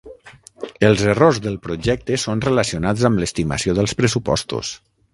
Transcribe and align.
Els 0.87 1.03
errors 1.13 1.41
del 1.43 1.59
projecte 1.67 2.19
són 2.25 2.43
relacionats 2.49 3.07
amb 3.11 3.23
l'estimació 3.25 3.81
dels 3.81 3.99
pressupostos. 4.01 4.79